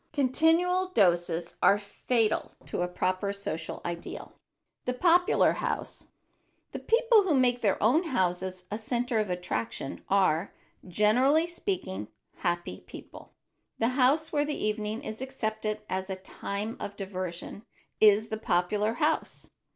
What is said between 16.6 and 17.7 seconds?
of diversion